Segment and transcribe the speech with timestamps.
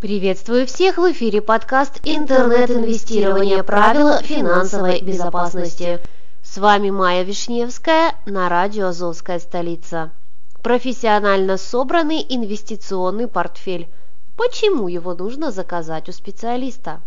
[0.00, 3.64] Приветствую всех в эфире подкаст «Интернет-инвестирование.
[3.64, 5.98] Правила финансовой безопасности».
[6.40, 10.12] С вами Майя Вишневская на радио «Азовская столица».
[10.62, 13.88] Профессионально собранный инвестиционный портфель.
[14.36, 17.00] Почему его нужно заказать у специалиста?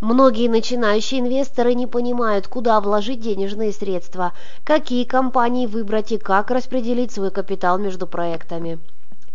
[0.00, 4.32] Многие начинающие инвесторы не понимают, куда вложить денежные средства,
[4.64, 8.80] какие компании выбрать и как распределить свой капитал между проектами.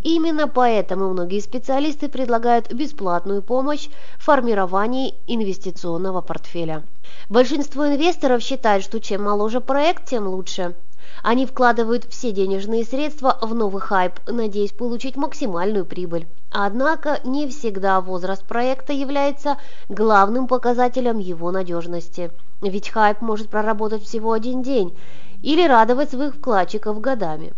[0.04, 6.84] Именно поэтому многие специалисты предлагают бесплатную помощь в формировании инвестиционного портфеля.
[7.30, 10.76] Большинство инвесторов считают, что чем моложе проект, тем лучше.
[11.24, 16.26] Они вкладывают все денежные средства в новый хайп, надеясь получить максимальную прибыль.
[16.52, 22.32] Однако не всегда возраст проекта является главным показателем его надежности.
[22.62, 24.98] Ведь хайп может проработать всего один день
[25.44, 27.54] или радовать своих вкладчиков годами.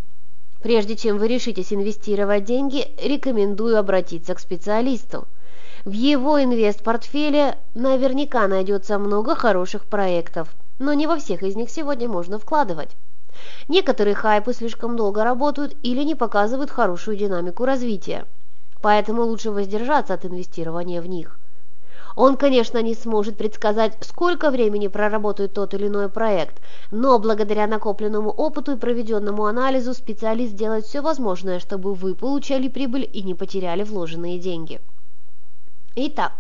[0.64, 5.28] Прежде чем вы решитесь инвестировать деньги, рекомендую обратиться к специалисту.
[5.83, 10.47] В его инвест-портфеле наверняка найдется много хороших проектов,
[10.80, 12.91] но не во всех из них сегодня можно вкладывать.
[13.67, 18.25] Некоторые хайпы слишком долго работают или не показывают хорошую динамику развития,
[18.81, 21.38] поэтому лучше воздержаться от инвестирования в них.
[22.16, 28.30] Он, конечно, не сможет предсказать, сколько времени проработает тот или иной проект, но благодаря накопленному
[28.30, 33.84] опыту и проведенному анализу специалист делает все возможное, чтобы вы получали прибыль и не потеряли
[33.84, 34.80] вложенные деньги.
[35.96, 36.34] Итак,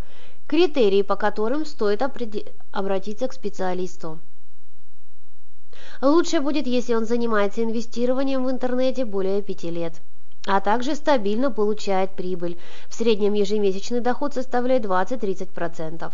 [0.47, 2.01] критерии, по которым стоит
[2.71, 4.19] обратиться к специалисту.
[6.01, 9.93] Лучше будет, если он занимается инвестированием в интернете более 5 лет
[10.45, 12.57] а также стабильно получает прибыль.
[12.87, 16.11] В среднем ежемесячный доход составляет 20-30%.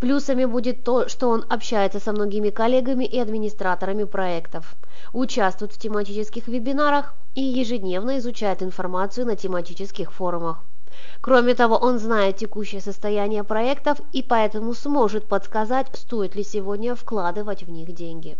[0.00, 4.76] Плюсами будет то, что он общается со многими коллегами и администраторами проектов,
[5.12, 10.64] участвует в тематических вебинарах и ежедневно изучает информацию на тематических форумах.
[11.20, 17.62] Кроме того, он знает текущее состояние проектов и поэтому сможет подсказать, стоит ли сегодня вкладывать
[17.62, 18.36] в них деньги.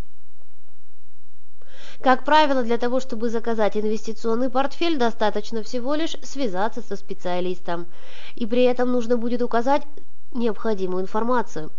[2.00, 7.86] Как правило, для того, чтобы заказать инвестиционный портфель, достаточно всего лишь связаться со специалистом,
[8.36, 9.82] и при этом нужно будет указать
[10.32, 11.70] необходимую информацию.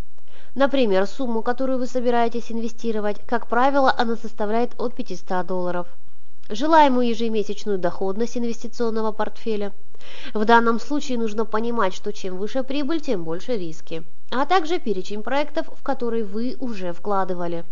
[0.56, 5.88] Например, сумму, которую вы собираетесь инвестировать, как правило, она составляет от 500 долларов.
[6.50, 9.72] Желаемую ежемесячную доходность инвестиционного портфеля.
[10.34, 15.24] В данном случае нужно понимать, что чем выше прибыль, тем больше риски, а также перечень
[15.24, 17.63] проектов, в которые вы уже вкладывали.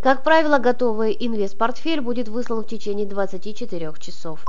[0.00, 4.44] Как правило, готовый инвест-портфель будет выслан в течение 24 часов.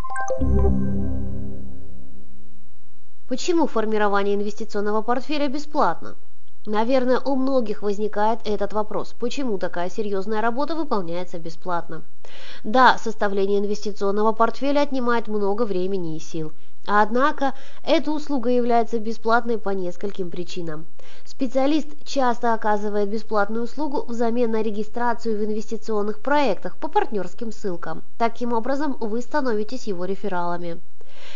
[3.28, 6.16] Почему формирование инвестиционного портфеля бесплатно?
[6.66, 12.04] Наверное, у многих возникает этот вопрос, почему такая серьезная работа выполняется бесплатно.
[12.64, 16.52] Да, составление инвестиционного портфеля отнимает много времени и сил.
[16.88, 17.54] Однако,
[17.84, 20.88] эта услуга является бесплатной по нескольким причинам.
[21.26, 28.04] Специалист часто оказывает бесплатную услугу взамен на регистрацию в инвестиционных проектах по партнерским ссылкам.
[28.18, 30.80] Таким образом, вы становитесь его рефералами.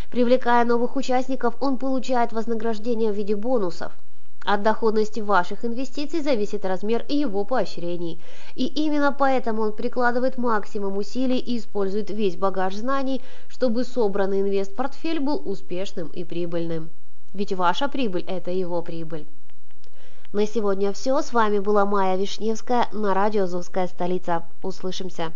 [0.09, 3.91] Привлекая новых участников, он получает вознаграждение в виде бонусов.
[4.45, 8.21] От доходности ваших инвестиций зависит размер его поощрений.
[8.53, 15.19] И именно поэтому он прикладывает максимум усилий и использует весь багаж знаний, чтобы собранный инвест-портфель
[15.19, 16.92] был успешным и прибыльным.
[17.33, 19.25] Ведь ваша прибыль– это его прибыль.
[20.31, 21.21] На сегодня все.
[21.21, 24.44] С вами была Майя Вишневская на радио «Азовская столица».
[24.62, 25.33] Услышимся.